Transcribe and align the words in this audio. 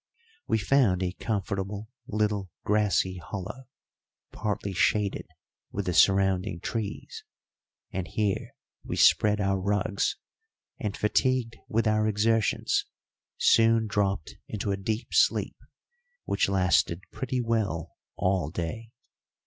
We 0.47 0.57
found 0.57 1.03
a 1.03 1.11
comfortable 1.11 1.91
little 2.07 2.49
grassy 2.63 3.17
hollow, 3.19 3.67
partly 4.31 4.73
shaded 4.73 5.27
with 5.71 5.85
the 5.85 5.93
surrounding 5.93 6.59
trees, 6.59 7.23
and 7.91 8.07
here 8.07 8.55
we 8.83 8.95
spread 8.95 9.39
our 9.39 9.59
rugs, 9.59 10.17
and, 10.79 10.97
fatigued 10.97 11.55
with 11.67 11.87
our 11.87 12.07
exertions, 12.07 12.87
soon 13.37 13.85
dropped 13.85 14.33
into 14.47 14.71
a 14.71 14.75
deep 14.75 15.09
sleep 15.13 15.57
which 16.25 16.49
lasted 16.49 17.03
pretty 17.11 17.39
well 17.39 17.91
all 18.15 18.49
day. 18.49 18.89